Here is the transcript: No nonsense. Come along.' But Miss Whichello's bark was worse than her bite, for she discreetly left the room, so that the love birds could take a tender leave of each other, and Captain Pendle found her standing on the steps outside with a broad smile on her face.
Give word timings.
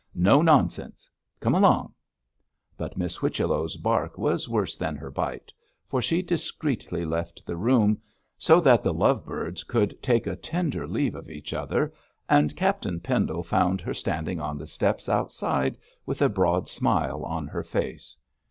No 0.15 0.41
nonsense. 0.41 1.07
Come 1.41 1.53
along.' 1.53 1.93
But 2.75 2.97
Miss 2.97 3.17
Whichello's 3.17 3.75
bark 3.77 4.17
was 4.17 4.49
worse 4.49 4.75
than 4.75 4.95
her 4.95 5.11
bite, 5.11 5.51
for 5.87 6.01
she 6.01 6.23
discreetly 6.23 7.05
left 7.05 7.45
the 7.45 7.55
room, 7.55 8.01
so 8.39 8.59
that 8.61 8.81
the 8.81 8.95
love 8.95 9.23
birds 9.23 9.63
could 9.63 10.01
take 10.01 10.25
a 10.25 10.35
tender 10.35 10.87
leave 10.87 11.13
of 11.13 11.29
each 11.29 11.53
other, 11.53 11.93
and 12.27 12.55
Captain 12.57 12.99
Pendle 12.99 13.43
found 13.43 13.79
her 13.79 13.93
standing 13.93 14.39
on 14.39 14.57
the 14.57 14.65
steps 14.65 15.07
outside 15.07 15.77
with 16.07 16.23
a 16.23 16.29
broad 16.29 16.67
smile 16.67 17.23
on 17.23 17.45
her 17.45 17.61
face. 17.61 18.17